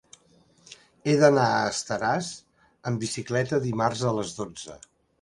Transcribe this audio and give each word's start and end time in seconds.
He 1.05 1.13
d'anar 1.25 1.43
a 1.59 1.69
Estaràs 1.75 2.31
amb 2.63 3.07
bicicleta 3.07 3.63
dimarts 3.71 4.07
a 4.15 4.19
les 4.21 4.37
dotze. 4.43 4.85